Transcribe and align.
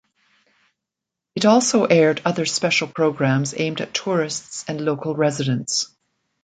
It 1.35 1.45
also 1.45 1.85
aired 1.85 2.23
other 2.25 2.47
special 2.47 2.87
programs 2.87 3.53
aimed 3.55 3.81
at 3.81 3.93
tourists 3.93 4.65
and 4.67 4.81
local 4.81 5.15
residents. 5.15 5.95